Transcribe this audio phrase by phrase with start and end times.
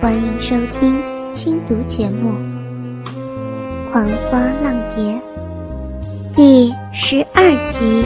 [0.00, 1.02] 欢迎收听
[1.32, 2.30] 轻读节目
[3.90, 5.20] 《狂花浪蝶》
[6.34, 8.04] 第十二集。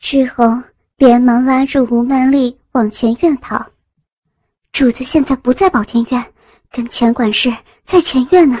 [0.00, 0.62] 志宏
[0.96, 3.64] 连忙拉住吴曼丽往前院跑。
[4.72, 6.24] 主子现在不在宝天院，
[6.72, 7.52] 跟钱管事
[7.84, 8.58] 在前院呢。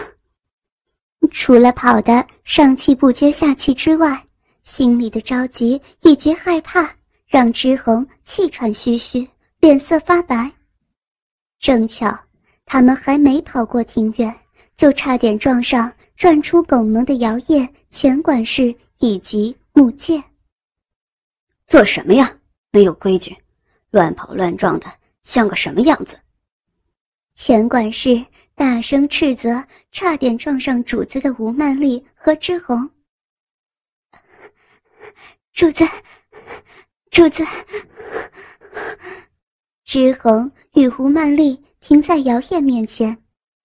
[1.32, 4.25] 除了跑得上气不接下气之外，
[4.66, 6.92] 心里的着急以及害怕，
[7.28, 9.26] 让之红气喘吁吁，
[9.60, 10.50] 脸色发白。
[11.60, 12.18] 正巧
[12.64, 14.36] 他们还没跑过庭院，
[14.76, 20.20] 就差点撞上转出拱门的姚烨、钱管事以及木剑。
[21.68, 22.36] 做什么呀？
[22.72, 23.36] 没有规矩，
[23.92, 24.86] 乱跑乱撞的，
[25.22, 26.18] 像个什么样子？
[27.36, 28.20] 钱管事
[28.56, 32.90] 大声斥责，差点撞上主子的吴曼丽和之红。
[35.56, 35.86] 主子，
[37.10, 37.42] 主子，
[39.84, 43.16] 之红与胡曼丽停在姚烨面前，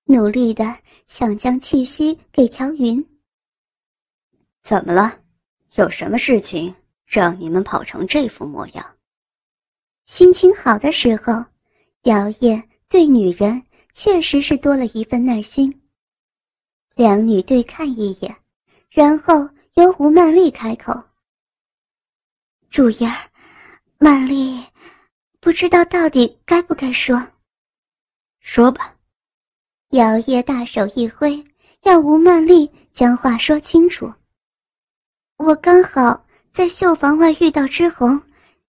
[0.06, 0.74] 努力的
[1.08, 3.06] 想将气息给调匀。
[4.62, 5.20] 怎么了？
[5.76, 6.74] 有什么事情
[7.06, 8.86] 让你们跑成这副模样？
[10.06, 11.44] 心情好的时候，
[12.04, 15.82] 姚烨对女人确实是多了一份耐心。
[16.96, 18.34] 两女对看一眼，
[18.90, 20.94] 然后由胡曼丽开口。
[22.72, 23.14] 主爷，
[23.98, 24.58] 曼丽，
[25.42, 27.22] 不知道到底该不该说。
[28.40, 28.96] 说吧。
[29.90, 31.46] 姚烨大手一挥，
[31.84, 34.10] 要吴曼丽将话说清楚。
[35.36, 38.18] 我刚好在绣房外遇到之红，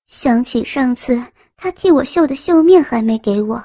[0.08, 1.24] 想起上次
[1.56, 3.64] 他替我绣的绣面还没给我，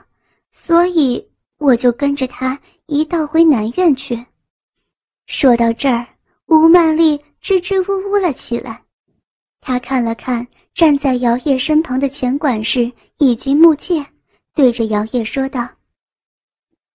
[0.52, 4.24] 所以我就跟着他一道回南院去。
[5.26, 6.06] 说到这儿，
[6.46, 8.84] 吴曼丽支支吾吾了起来。
[9.68, 14.06] 他看了看站在姚烨身旁的钱管事以及木剑，
[14.56, 15.68] 对着姚烨说道：“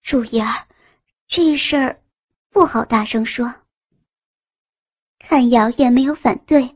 [0.01, 0.43] 主爷，
[1.27, 1.95] 这事儿
[2.49, 3.53] 不好大声说。”
[5.21, 6.67] 看姚烨没有反对，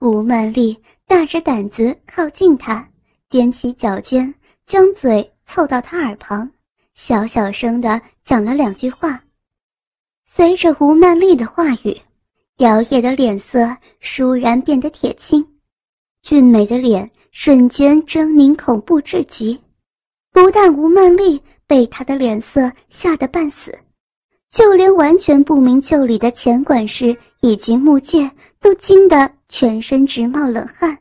[0.00, 0.76] 吴曼丽
[1.06, 2.84] 大着胆子靠近他，
[3.30, 4.34] 踮起脚尖，
[4.66, 6.50] 将嘴凑到他耳旁，
[6.94, 9.22] 小小声的讲了两句话。
[10.24, 11.96] 随着吴曼丽的话语。
[12.58, 13.60] 姚烨的脸色
[14.02, 15.46] 倏然变得铁青，
[16.22, 19.56] 俊美的脸瞬间狰狞恐怖至极。
[20.32, 23.72] 不但吴曼丽被他的脸色吓得半死，
[24.50, 30.98] 就连完全不明就里的钱管事以及木剑都惊得全身直冒冷汗。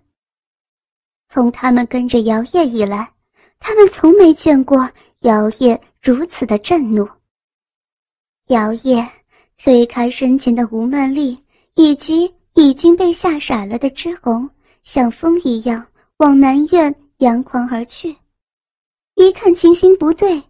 [1.27, 3.11] 从他们跟着姚烨以来，
[3.57, 4.87] 他们从没见过
[5.21, 7.09] 姚烨如此的震怒。
[8.49, 9.09] 姚烨
[9.57, 11.35] 推开身前的吴曼丽。
[11.77, 14.49] 以及已经被吓傻了的之红，
[14.81, 15.85] 像风一样
[16.17, 18.15] 往南院扬狂而去。
[19.13, 20.41] 一看情形不对，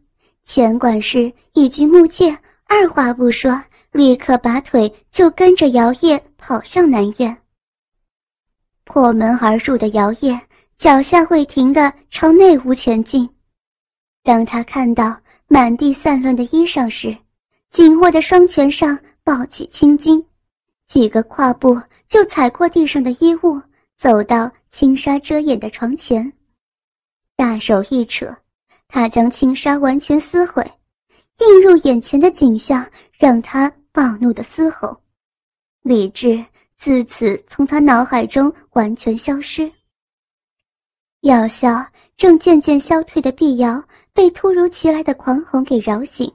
[0.45, 3.61] 钱管事以及木剑二话不说，
[3.91, 7.37] 立刻拔腿就跟着姚烨跑向南院。
[8.85, 10.39] 破门而入的姚烨
[10.77, 13.29] 脚下会停的朝内屋前进。
[14.23, 17.15] 当他看到满地散乱的衣裳时，
[17.69, 20.25] 紧握的双拳上抱起青筋。
[20.87, 23.61] 几个跨步就踩过地上的衣物，
[23.97, 26.31] 走到轻纱遮掩的床前，
[27.35, 28.33] 大手一扯，
[28.87, 30.65] 他将轻纱完全撕毁。
[31.39, 34.97] 映入眼前的景象让他暴怒的嘶吼，
[35.81, 36.43] 理智
[36.77, 39.69] 自此从他脑海中完全消失。
[41.21, 43.83] 药效正渐渐消退的碧瑶
[44.13, 46.31] 被突如其来的狂吼给扰醒，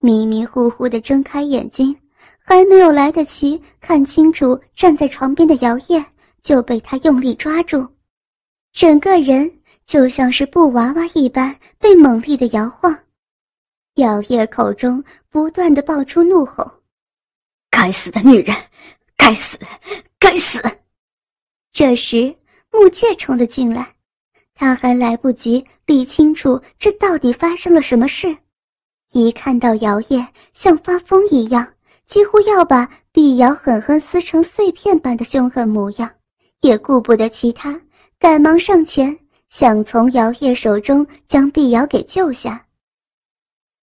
[0.00, 1.96] 迷迷糊糊地睁开眼睛。
[2.50, 6.04] 还没有来得及看清楚站在床边的姚烨，
[6.42, 7.86] 就被他用力抓住，
[8.72, 9.48] 整个人
[9.86, 12.92] 就像是布娃娃一般被猛力的摇晃。
[13.94, 16.68] 姚烨口中不断的爆出怒吼
[17.70, 18.52] ：“该死的女人，
[19.16, 19.56] 该死，
[20.18, 20.60] 该死！”
[21.70, 22.34] 这时
[22.72, 23.94] 木剑冲了进来，
[24.56, 28.36] 他还来不及理清楚这到底发生了什么事，
[29.12, 31.64] 一看到姚烨像发疯一样。
[32.10, 36.10] 几乎要把碧瑶狠狠撕成碎片般的凶狠模样，
[36.60, 37.80] 也顾不得其他，
[38.18, 39.16] 赶忙上前
[39.48, 42.66] 想从姚烨手中将碧瑶给救下。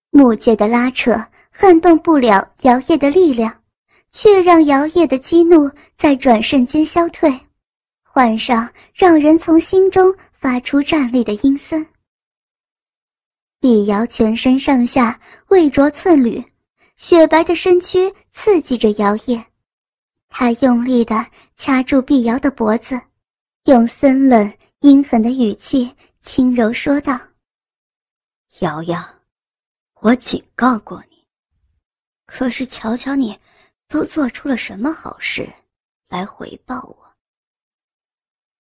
[0.10, 1.18] 木剑的拉扯
[1.50, 3.62] 撼动不了姚烨的力量，
[4.12, 7.32] 却让姚烨的激怒在转瞬间消退，
[8.04, 11.88] 换上让人从心中发出战栗的阴森。
[13.62, 16.44] 碧瑶全身上下未着寸缕。
[16.98, 19.46] 雪白的身躯刺激着姚叶，
[20.30, 21.24] 他用力地
[21.56, 23.00] 掐住碧瑶的脖子，
[23.66, 27.20] 用森冷阴狠的语气轻柔说道
[28.62, 29.00] ：“瑶瑶，
[30.02, 31.24] 我警告过你，
[32.26, 33.40] 可是瞧瞧你，
[33.88, 35.48] 都做出了什么好事
[36.10, 36.98] 来回报我？”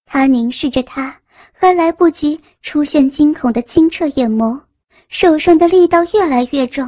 [0.05, 1.19] 他凝视着他，
[1.51, 4.61] 还来不及出现惊恐的清澈眼眸，
[5.09, 6.87] 手上的力道越来越重，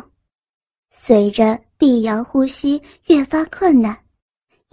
[1.10, 3.98] 随着碧瑶呼吸越发困难。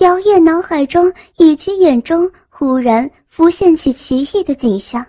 [0.01, 5.03] 姚烨脑海中以及眼中忽然浮现起奇异的景象，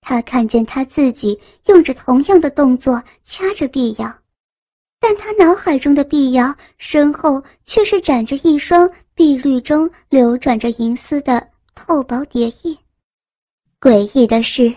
[0.00, 1.36] 他看见他自己
[1.66, 4.08] 用着同样的动作掐着碧瑶，
[5.00, 11.44] 但他脑海中的碧瑶身后却是展着一双碧绿中流转着银丝的
[11.74, 12.78] 透薄蝶翼。
[13.80, 14.72] 诡异的是，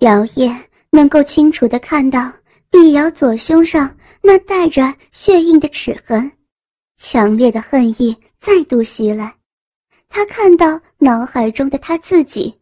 [0.00, 0.52] 姚烨
[0.90, 2.32] 能够清楚地看到
[2.76, 6.30] 碧瑶左胸上那带着血印的齿痕。
[6.98, 9.34] 强烈的恨意再度袭来，
[10.10, 12.54] 他看到脑海中的他自己，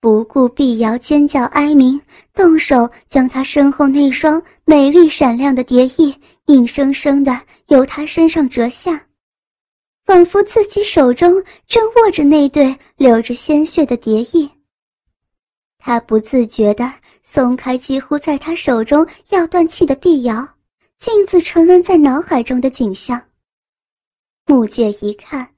[0.00, 2.00] 不顾碧瑶尖叫哀鸣，
[2.34, 6.12] 动手将他身后那双美丽闪亮的蝶翼
[6.46, 9.00] 硬生生的由他身上折下，
[10.04, 14.50] 仿佛自己手中正握着那对流着鲜血的蝶翼。
[15.78, 16.92] 他不自觉地
[17.32, 20.44] 松开几乎在他手中要断气的碧瑶，
[20.98, 23.22] 镜子沉沦在脑海中的景象。
[24.46, 25.48] 木戒一看，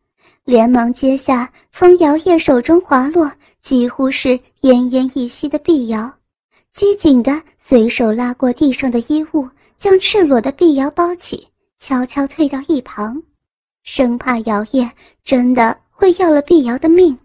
[0.44, 3.32] 连忙接下从姚烨手中滑落、
[3.62, 6.12] 几乎是奄奄一息的碧瑶，
[6.74, 9.48] 机警地随手拉过地上的衣物，
[9.78, 11.48] 将赤裸的碧瑶包起，
[11.78, 13.22] 悄悄退到一旁，
[13.82, 14.92] 生怕姚烨
[15.24, 17.18] 真的会要了碧瑶的命。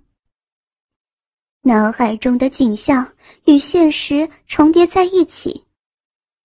[1.68, 3.06] 脑海中的景象
[3.44, 5.62] 与现实重叠在一起，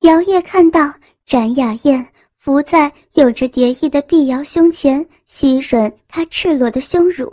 [0.00, 0.92] 姚烨看到
[1.24, 2.04] 展雅燕。
[2.38, 7.32] 伏在有着蝶翼的碧瑶胸前，吸吮她赤裸的胸乳，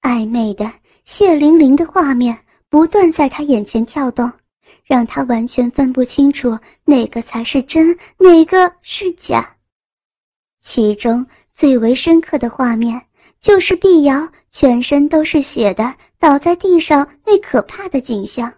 [0.00, 0.72] 暧昧的、
[1.02, 2.38] 血淋淋的画面
[2.68, 4.30] 不断在他眼前跳动，
[4.84, 9.56] 让他完全分不清楚哪个才是真，哪个是假。
[10.60, 13.02] 其中最为深刻的画面，
[13.40, 18.52] 就是碧瑶全身都是血的倒在地上那可怕的景象。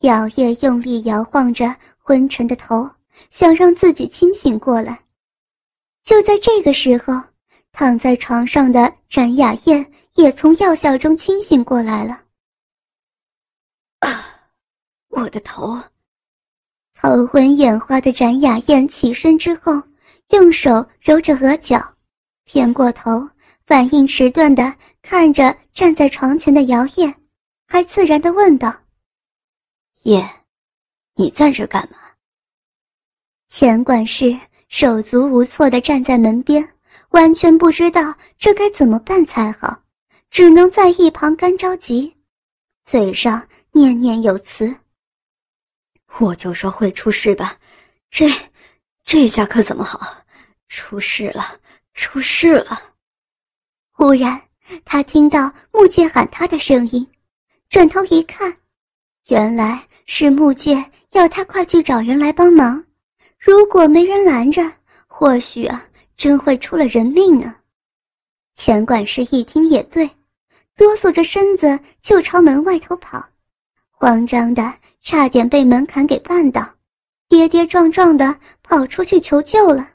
[0.00, 2.90] 摇曳用力摇晃着昏沉的头。
[3.30, 4.98] 想让自己清醒过来。
[6.02, 7.20] 就在这个时候，
[7.70, 12.22] 躺在床上的展雅燕也从药效中清醒过来了。
[13.98, 14.24] 啊，
[15.08, 15.78] 我的头！
[16.94, 19.72] 头昏眼花的展雅燕起身之后，
[20.30, 21.78] 用手揉着额角，
[22.44, 23.28] 偏过头，
[23.70, 27.14] 反应迟钝的看着站在床前的姚燕，
[27.68, 28.76] 还自然的问道
[30.02, 30.28] ：“叶，
[31.14, 31.96] 你在这干嘛？”
[33.48, 34.36] 钱管事
[34.66, 36.68] 手足无措地站在门边，
[37.10, 39.80] 完全不知道这该怎么办才好，
[40.30, 42.12] 只能在一旁干着急，
[42.84, 44.74] 嘴上念念有词
[46.18, 47.56] ：“我就说会出事吧，
[48.10, 48.28] 这，
[49.04, 50.24] 这下可怎么好？
[50.66, 51.60] 出事了，
[51.94, 52.82] 出事了！”
[54.00, 54.40] 忽然，
[54.82, 57.06] 他听到木剑喊他的声音，
[57.68, 58.56] 转头一看，
[59.26, 62.82] 原来是木剑要他快去找人来帮忙。
[63.38, 64.62] 如果没人拦着，
[65.06, 65.86] 或许啊，
[66.16, 67.54] 真会出了人命呢。
[68.54, 70.08] 钱管事一听也对，
[70.74, 73.22] 哆嗦着身子就朝门外头跑，
[73.90, 76.66] 慌张的差点被门槛给绊倒，
[77.28, 79.90] 跌跌撞撞的跑出去求救了。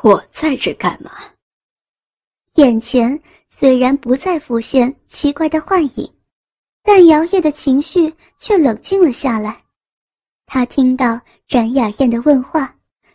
[0.00, 1.12] 我在这干嘛？
[2.54, 6.14] 眼前虽然不再浮现奇怪的幻影，
[6.84, 9.60] 但姚烨的情绪却冷静了下来。
[10.46, 12.72] 他听到展雅燕的问话，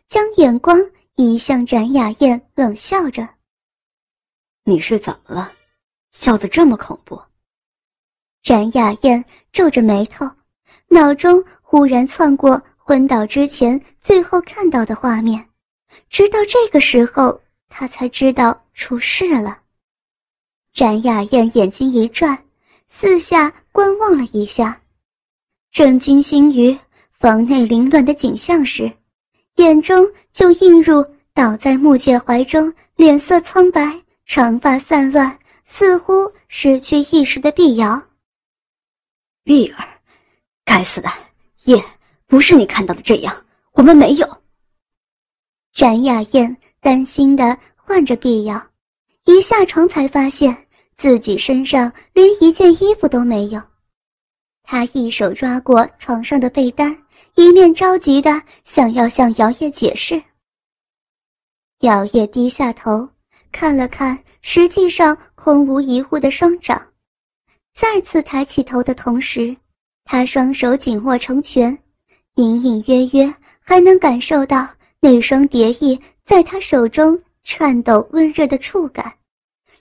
[0.08, 0.78] 将眼光
[1.16, 3.28] 移向展雅燕，冷笑着
[4.66, 5.54] ：“你是怎么了？
[6.12, 7.18] 笑得这么恐怖？”
[8.44, 10.30] 展雅燕皱着眉头，
[10.90, 15.48] 脑中忽然窜过昏倒之前最后看到的画面，
[16.10, 17.40] 直到这个时候，
[17.70, 19.60] 他才知道出事了。
[20.74, 22.38] 展雅燕眼睛一转，
[22.88, 24.82] 四下观望了一下，
[25.72, 26.78] 正惊心于。
[27.20, 28.90] 房内凌乱的景象时，
[29.56, 36.14] 眼中就映入倒在木姐怀中、脸色苍白、长发散乱、似乎
[36.48, 38.02] 失去意识的碧瑶。
[39.44, 39.86] 碧儿，
[40.64, 41.10] 该死的
[41.66, 41.84] 夜
[42.26, 44.42] 不是你看到的这样，我们没有。
[45.74, 48.62] 展雅燕担心的换着碧瑶，
[49.26, 50.56] 一下床才发现
[50.96, 53.62] 自己身上连一件衣服都没有。
[54.64, 56.96] 他一手抓过床上的被单。
[57.36, 60.22] 一面着急的想要向姚烨解释，
[61.82, 63.08] 姚烨低下头
[63.52, 66.82] 看了看实际上空无一物的双掌。
[67.74, 69.56] 再次抬起头的同时，
[70.06, 71.78] 他双手紧握成拳，
[72.36, 74.68] 隐隐约约还能感受到
[75.02, 79.18] 那双蝶翼在他手中颤抖温热的触感，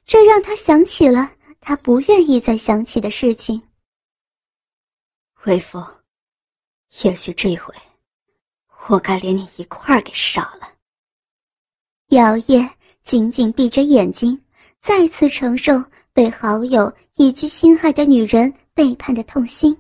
[0.04, 3.60] 这让他想起了他不愿意再想起的事情。
[5.44, 5.84] 微风，
[7.02, 7.75] 也许这回，
[8.88, 10.72] 我该连你一块儿给杀了。
[12.08, 12.68] 姚烨
[13.02, 14.40] 紧紧闭着眼睛，
[14.80, 15.82] 再次承受
[16.12, 19.76] 被好友以及心爱的女人背叛的痛心。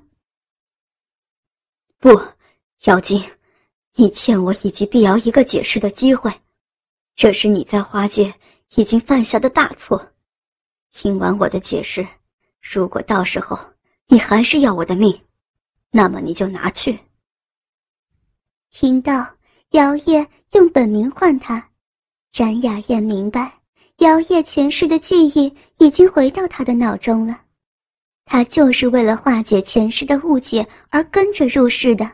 [1.98, 2.10] 不，
[2.84, 3.22] 姚金，
[4.00, 6.32] 你欠我以及碧瑶一个解释的机会。
[7.16, 8.32] 这是你在花界
[8.76, 10.00] 已经犯下的大错。
[10.92, 12.06] 听完我的解释，
[12.62, 13.58] 如果到时候
[14.06, 15.20] 你还是要我的命，
[15.90, 16.96] 那么你就拿去。
[18.70, 19.26] 听到
[19.70, 21.70] 姚烨用本名唤他，
[22.30, 23.52] 展雅燕明白
[23.96, 27.40] 姚烨前世的记忆已经回到他的脑中了。
[28.26, 32.08] 他就是为了化解前世的误解而跟着入世的，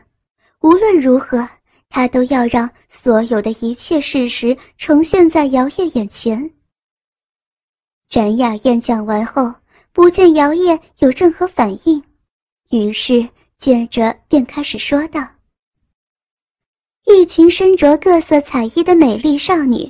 [0.61, 1.47] 无论如何，
[1.95, 6.51] 他都要让所有的一切事实重现在姚烨眼前。
[8.09, 9.49] 展雅燕讲完后，
[9.93, 12.03] 不见姚烨有任何反应，
[12.69, 13.25] 于是
[13.57, 15.25] 接着便开始说道
[17.07, 19.89] ：“一群身着各色彩衣的美丽少女，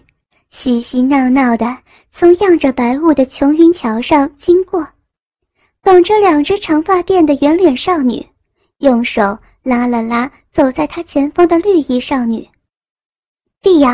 [0.52, 1.76] 嬉嬉闹闹的
[2.12, 4.88] 从漾着白雾的琼云桥上经过。”
[5.82, 8.24] 绑着两只长发辫的圆脸少女，
[8.78, 12.50] 用手拉了拉走在她前方的绿衣少女，
[13.62, 13.92] 碧瑶。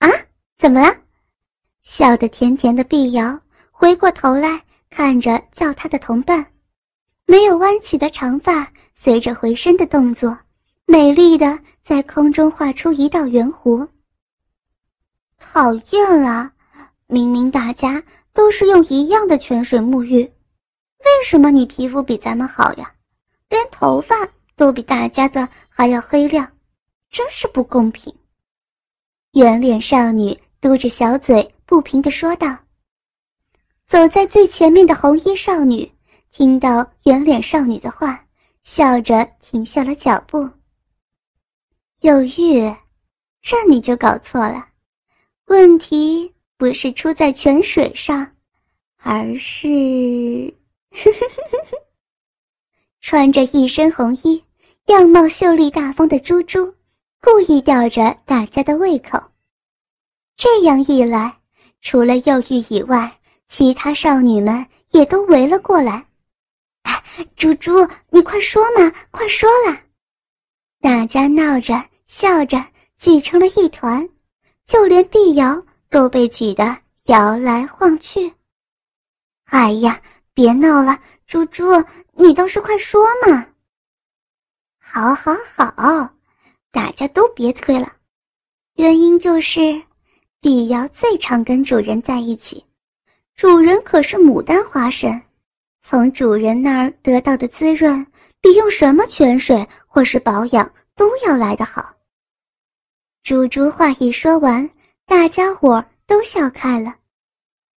[0.00, 0.08] 啊，
[0.58, 0.92] 怎么了？
[1.84, 4.60] 笑得甜甜的碧瑶回过头来
[4.90, 6.44] 看着叫她的同伴，
[7.26, 10.36] 没有弯起的长发随着回身的动作，
[10.84, 13.86] 美丽的在空中画出一道圆弧。
[15.38, 16.52] 讨厌啊！
[17.06, 20.22] 明明大家都是用一样的泉水沐浴。
[20.24, 22.92] 为什么你皮肤比咱们好呀？
[23.48, 24.16] 连头发
[24.60, 26.46] 都比大家的还要黑亮，
[27.08, 28.14] 真是不公平！
[29.32, 32.54] 圆脸少女嘟着小嘴，不平地说道。
[33.86, 35.90] 走在最前面的红衣少女
[36.30, 38.22] 听到圆脸少女的话，
[38.62, 40.46] 笑着停下了脚步。
[42.02, 42.70] 有玉，
[43.40, 44.68] 这你就搞错了，
[45.46, 48.30] 问题不是出在泉水上，
[48.98, 50.54] 而是
[53.00, 54.44] 穿着一身红衣、
[54.90, 56.74] 样貌秀丽大方的猪猪，
[57.22, 59.22] 故意吊着大家的胃口。
[60.36, 61.32] 这样一来，
[61.80, 66.04] 除了幼玉以外，其他少女们也都围了过来。
[66.82, 67.04] 哎，
[67.36, 69.80] 猪猪，你快说嘛，快说啦！
[70.80, 72.60] 大家闹着笑着
[72.96, 74.08] 挤成了一团，
[74.64, 78.32] 就连碧瑶都被挤得摇来晃去。
[79.44, 80.00] 哎呀！
[80.32, 81.64] 别闹了，猪猪，
[82.14, 83.46] 你倒是快说嘛！
[84.92, 85.32] 好，好，
[85.76, 86.10] 好，
[86.72, 87.92] 大家都别推了。
[88.74, 89.80] 原因就是，
[90.40, 92.64] 碧瑶最常跟主人在一起，
[93.36, 95.22] 主人可是牡丹花神，
[95.80, 98.04] 从主人那儿得到的滋润，
[98.40, 101.94] 比用什么泉水或是保养都要来得好。
[103.22, 104.68] 猪猪话一说完，
[105.06, 106.96] 大家伙都笑开了。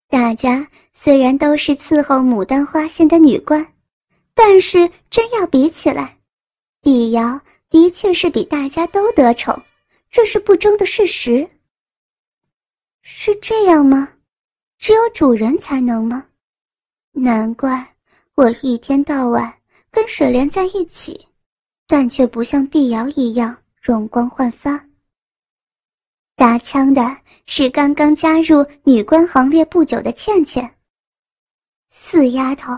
[0.09, 3.71] 大家虽然都是伺候牡丹花仙的女官，
[4.33, 6.17] 但是真要比起来，
[6.83, 9.59] 碧瑶的确是比大家都得宠，
[10.11, 11.49] 这是不争的事实。
[13.01, 14.07] 是这样吗？
[14.77, 16.23] 只有主人才能吗？
[17.13, 17.95] 难怪
[18.35, 19.51] 我一天到晚
[19.89, 21.27] 跟水莲在一起，
[21.87, 24.85] 但却不像碧瑶一样容光焕发。
[26.35, 27.17] 打枪的。
[27.45, 30.77] 是刚刚加入女官行列不久的倩倩。
[31.89, 32.71] 死丫头，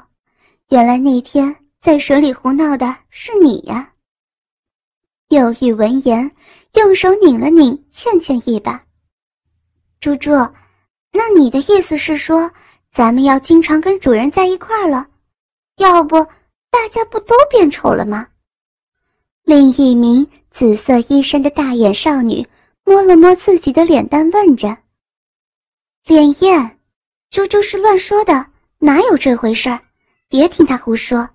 [0.69, 3.93] 原来那天在水里胡闹的是你呀！
[5.29, 6.31] 幼玉闻言，
[6.73, 8.83] 用手拧了拧倩倩一把。
[9.99, 10.31] 猪猪，
[11.11, 12.51] 那你的意思是说，
[12.91, 15.07] 咱们要经常跟主人在一块儿了？
[15.77, 16.23] 要不
[16.69, 18.27] 大家不都变丑了吗？
[19.43, 22.47] 另一名紫色衣衫的大眼少女。
[22.87, 24.77] 摸了摸自己的脸蛋，问着
[26.05, 26.79] ：“莲燕，
[27.31, 28.45] 猪猪是乱说的，
[28.77, 29.81] 哪有这回事儿？
[30.29, 31.27] 别听他胡说。”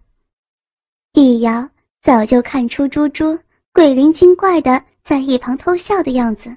[1.12, 1.68] 碧瑶
[2.02, 3.36] 早就看出猪猪
[3.80, 6.54] 鬼灵精怪的在一旁偷笑的样子。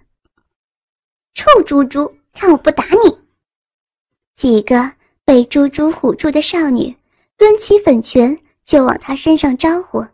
[1.34, 3.18] 臭猪猪，看我不打你！
[4.36, 4.92] 几个
[5.24, 6.94] 被猪猪唬住的少女
[7.38, 10.06] 抡起粉拳就往他身上招呼。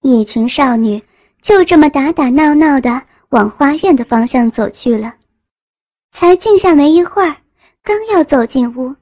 [0.00, 1.00] 一群少女
[1.40, 3.00] 就这么打打闹闹的。
[3.28, 5.14] 往花院的方向走去了，
[6.10, 7.36] 才静下没一会儿，
[7.84, 8.92] 刚要走进屋，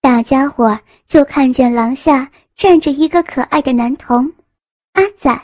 [0.00, 4.32] 大家伙就看见廊下站着一个可爱的男童，
[4.94, 5.40] 阿仔。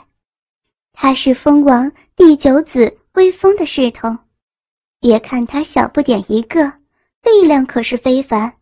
[0.93, 4.17] 他是蜂王第九子威风的侍童，
[4.99, 6.65] 别看他小不点一个，
[7.23, 8.53] 力量可是非凡，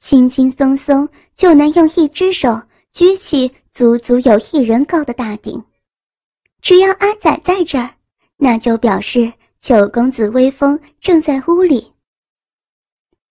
[0.00, 2.60] 轻轻松松就能用一只手
[2.92, 5.62] 举起足足有一人高的大鼎。
[6.60, 7.94] 只要阿仔在这儿，
[8.36, 11.92] 那就表示九公子威风正在屋里。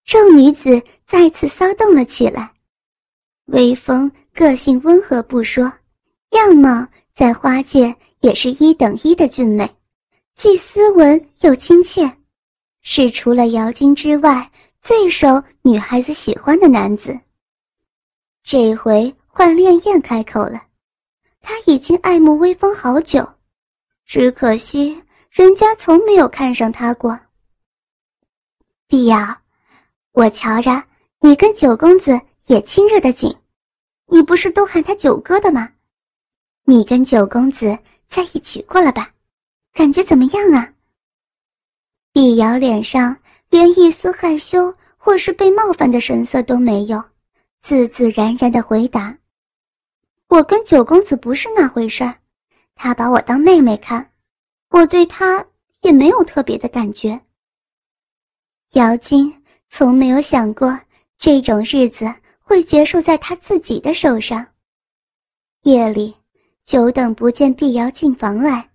[0.06, 2.52] 众女子再次骚动了起来。
[3.48, 5.64] 威风个性温和不说，
[6.32, 9.70] 样貌在花界也是一等一的俊美，
[10.34, 12.12] 既斯文又亲切，
[12.82, 14.52] 是除了姚金之外
[14.82, 17.16] 最受女孩子喜欢的男子。
[18.42, 20.60] 这回换潋滟开口了，
[21.40, 23.24] 他已经爱慕威风好久，
[24.08, 27.20] 只可惜人家从没有看上他过。
[28.88, 29.38] 碧瑶。
[30.14, 30.84] 我瞧着
[31.20, 33.36] 你跟九公子也亲热的紧，
[34.08, 35.70] 你不是都喊他九哥的吗？
[36.64, 37.78] 你跟九公子
[38.16, 39.12] 在一起过了吧？
[39.74, 40.72] 感觉怎么样啊？
[42.14, 43.18] 碧瑶脸上
[43.50, 47.04] 连一丝害羞或是被冒犯的神色都没有，
[47.60, 49.18] 自自然然的回答
[50.30, 52.16] ：“我跟九公子不是那回事儿，
[52.74, 54.10] 他把我当妹妹看，
[54.70, 55.46] 我对他
[55.82, 57.20] 也没有特别的感觉。”
[58.72, 59.42] 姚金。
[59.68, 60.80] 从没有想过
[61.18, 62.06] 这种日子
[62.40, 64.46] 会结束在他自己的手上。
[65.64, 66.16] 夜里，
[66.66, 68.68] 久等不见碧瑶进房来，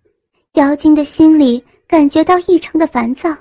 [0.52, 3.36] 姚金的心里感觉到异常的烦躁，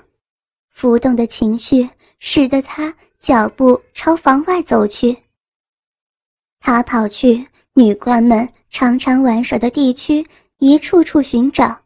[0.70, 1.88] 浮动的情绪
[2.18, 5.16] 使得他脚步朝房外走去。
[6.58, 10.26] 他跑去女官们常常玩耍的地区，
[10.58, 11.80] 一处处寻找，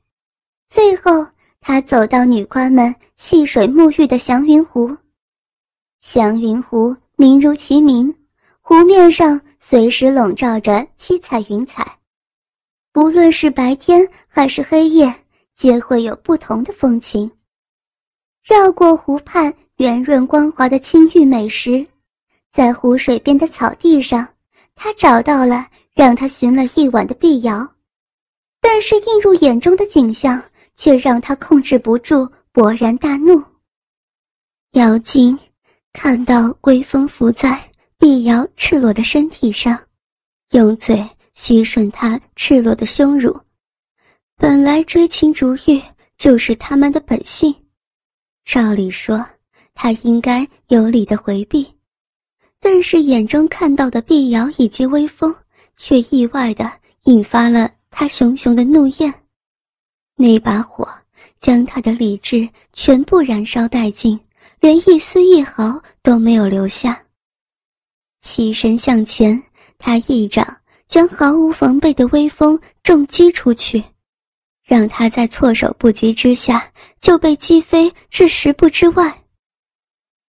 [0.66, 1.26] 最后
[1.60, 4.96] 他走到女官们戏水沐浴的祥云湖。
[6.00, 8.14] 祥云湖名如其名，
[8.62, 11.98] 湖面上随时笼罩着七彩云彩，
[12.94, 15.12] 不论是白天还是黑夜，
[15.56, 17.28] 皆会有不同的风情。
[18.40, 21.84] 绕过湖畔圆润光滑的青玉美石，
[22.52, 24.24] 在湖水边的草地上，
[24.76, 27.68] 他找到了让他寻了一晚的碧瑶，
[28.60, 30.40] 但是映入眼中的景象
[30.76, 33.42] 却让他控制不住勃然大怒。
[34.74, 35.36] 妖精。
[35.92, 37.60] 看到微风拂在
[37.98, 39.76] 碧瑶赤裸的身体上，
[40.50, 41.04] 用嘴
[41.34, 43.38] 吸吮他赤裸的胸乳。
[44.36, 45.80] 本来追情逐欲
[46.16, 47.54] 就是他们的本性，
[48.44, 49.24] 照理说
[49.74, 51.72] 他应该有理的回避，
[52.60, 55.34] 但是眼中看到的碧瑶以及微风，
[55.76, 56.72] 却意外的
[57.04, 59.12] 引发了他熊熊的怒焰。
[60.16, 60.88] 那把火
[61.38, 64.18] 将他的理智全部燃烧殆尽。
[64.60, 67.04] 连一丝一毫都没有留下。
[68.22, 69.42] 起身向前，
[69.76, 70.56] 他一掌
[70.94, 73.82] 将毫无防备的威风重击出去，
[74.64, 79.12] 让他在措手不及之下就被击飞至十步之外。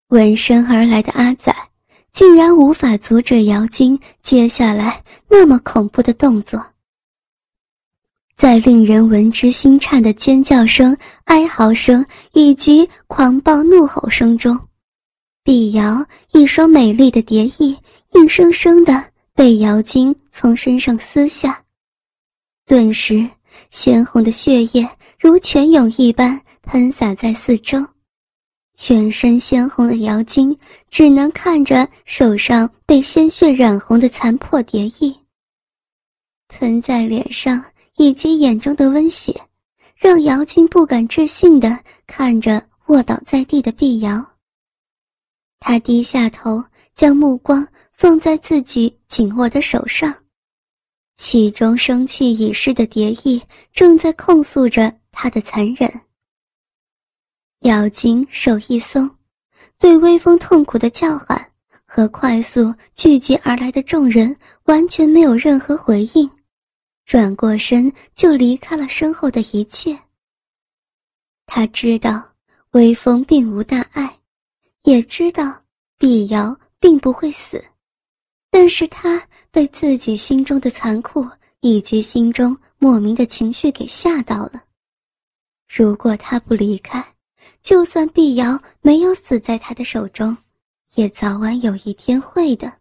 [0.07, 1.55] 闻声而来的阿仔
[2.11, 6.59] 竟然无法阻止姚金接下来那么恐怖的动作。
[8.35, 14.59] 在令人闻之心颤的尖叫声、哀嚎声以及狂暴怒吼声中，
[15.43, 17.77] 碧瑶一双美丽的蝶翼
[18.13, 21.63] 硬生生的被姚金从身上撕下，
[22.65, 23.29] 顿时
[23.69, 27.85] 鲜红的血液如泉涌一般喷洒在四周，
[28.73, 30.57] 全身鲜红的姚金
[30.89, 35.15] 只能看着手上被鲜血染红的残破蝶翼，
[36.47, 37.63] 喷在脸上。
[37.97, 39.33] 以及眼中的温血，
[39.95, 44.21] 让姚金不敢置信地看着卧倒在地的碧瑶。
[45.61, 46.61] 他低下头，
[46.93, 50.13] 将目光放在自己紧握的手上，
[51.15, 53.41] 其中生气已逝的蝶翼
[53.71, 55.89] 正在控诉着他的残忍。
[57.59, 59.09] 姚金手一松，
[59.77, 61.51] 对微风痛苦的叫喊
[61.85, 66.29] 和快速聚集而来的众人完全没有任何回应。
[67.05, 69.97] 转过身就离开了身后的一切。
[71.45, 72.33] 他知道
[72.71, 74.19] 微风并无大碍，
[74.81, 75.63] 也知道
[75.99, 77.63] 碧瑶并不会死，
[78.57, 81.27] 但是他被自己心中的残酷
[81.59, 84.63] 以及心中莫名的情绪给吓到了。
[85.67, 87.05] 如果他不离开，
[87.61, 90.37] 就算碧瑶没有死在他的手中，
[90.93, 92.71] 也早晚有一天会的。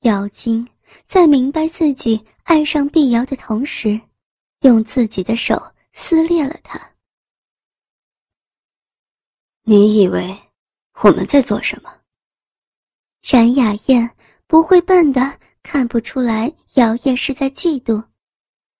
[0.00, 0.68] 妖精。
[1.06, 3.98] 在明白自己爱上碧瑶的同时，
[4.60, 5.58] 用自己的手
[5.94, 6.78] 撕裂了他。
[9.62, 10.38] 你以为
[11.00, 11.90] 我们在做什么？
[13.22, 14.14] 冉雅燕
[14.52, 18.04] 不会笨的看不出来姚叶是在嫉妒，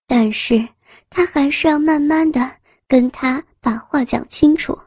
[0.06, 0.68] 但是
[1.08, 4.78] 他还是要慢慢的跟他把话讲清楚。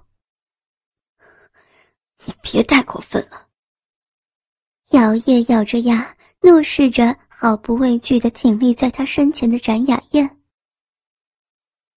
[2.24, 3.48] 你别太过分了。
[4.92, 10.38] 姚叶咬着牙，怒视着毫不畏惧的挺立在他身前的展雅燕。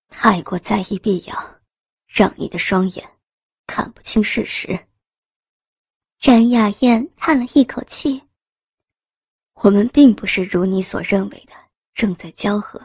[0.08, 1.60] 太过在意碧瑶，
[2.06, 3.06] 让你的双眼
[3.66, 4.86] 看不清事实。
[6.18, 8.22] 展雅燕叹了一口气
[9.62, 11.52] ：“我们并不是如你所认为的
[11.92, 12.80] 正在交合。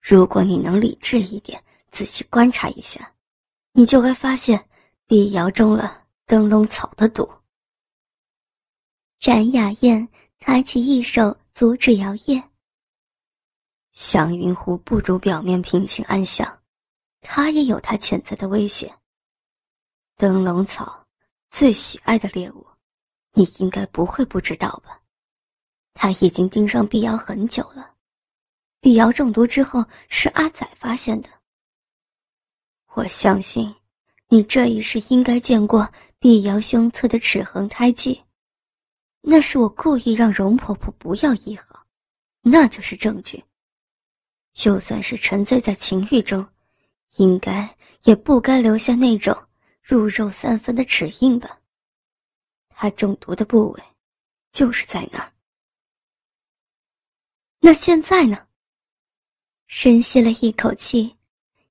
[0.00, 3.10] 如果你能理智一点，仔细观察一下，
[3.72, 4.62] 你就会发现
[5.06, 7.30] 碧瑶中了灯笼草的毒。”
[9.18, 10.06] 展雅燕
[10.38, 12.42] 抬起一手阻止姚叶。
[13.92, 16.62] 祥云湖不如表面平静安详，
[17.22, 18.92] 它也有它潜在的危险。
[20.16, 21.06] 灯笼草，
[21.48, 22.66] 最喜爱的猎物，
[23.32, 25.00] 你应该不会不知道吧？
[25.94, 27.92] 他已经盯上碧瑶很久了。
[28.80, 31.28] 碧瑶中毒之后是阿仔发现的。
[32.92, 33.74] 我相信，
[34.28, 38.22] 你这一世应该见过碧瑶胸侧的齿痕胎记，
[39.22, 41.86] 那是我故意让容婆婆不要医好，
[42.42, 43.42] 那就是证据。
[44.52, 46.46] 就算是沉醉在情欲中，
[47.16, 49.36] 应该也不该留下那种
[49.82, 51.58] 入肉三分的齿印吧。
[52.68, 53.82] 他中毒的部位，
[54.52, 55.33] 就是在那儿。
[57.66, 58.46] 那现在呢？
[59.68, 61.16] 深吸了一口气，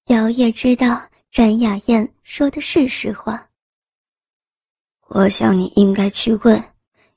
[0.06, 3.48] 姚叶知道冉雅燕说的是实话。
[5.10, 6.74] 我想你应该去问，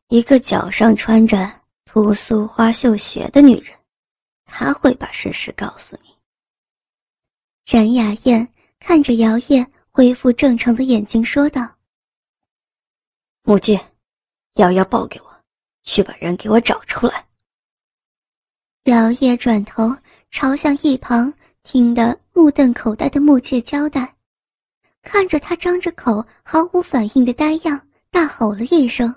[0.08, 1.50] 一个脚上穿着
[1.86, 3.74] 屠苏花绣鞋的女人。
[4.44, 6.14] 她会把事实告诉你。
[7.64, 8.46] 冉雅燕
[8.78, 11.66] 看着姚叶恢复正常的眼睛说道
[13.40, 13.94] ：“木剑，
[14.56, 15.34] 瑶瑶报给我，
[15.82, 17.26] 去把人给我找出来。”
[18.86, 19.96] 姚叶转头
[20.30, 21.32] 朝向一旁
[21.64, 24.14] 听得目瞪口呆的木剑交代，
[25.02, 27.80] 看着他张着口毫无反应的呆样，
[28.12, 29.12] 大吼了一声：“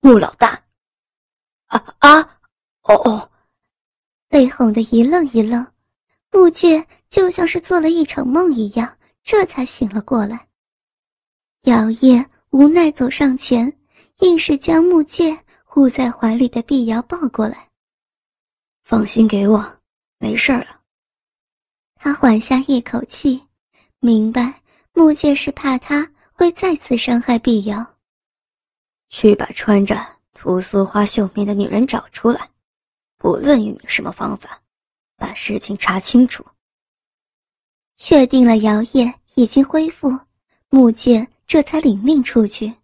[0.00, 0.50] 穆老大！”
[1.66, 2.20] 啊啊！
[2.82, 3.30] 哦哦！
[4.28, 5.66] 被哄得一愣一愣，
[6.30, 10.46] 木戒就像是做了一场梦一样，这才醒了过来。
[11.62, 13.76] 姚烨无奈走上前，
[14.20, 17.68] 硬是将木戒护在怀里的碧瑶抱过来。
[18.90, 19.78] 放心给我，
[20.18, 20.80] 没事了。
[21.94, 23.40] 他缓下一口气，
[24.00, 24.60] 明白
[24.94, 27.86] 木戒是怕他会再次伤害碧瑶。
[29.08, 29.96] 去把穿着
[30.34, 32.50] 屠苏花绣面的女人找出来。
[33.16, 34.60] 不论用什么方法，
[35.16, 36.44] 把事情查清楚。
[37.94, 40.10] 确定了，姚烨已经恢复，
[40.68, 42.74] 木剑这才领命出去。